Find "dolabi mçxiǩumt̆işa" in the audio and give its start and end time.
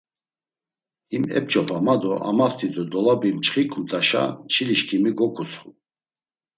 2.91-4.23